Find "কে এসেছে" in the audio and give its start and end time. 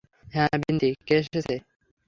1.07-1.55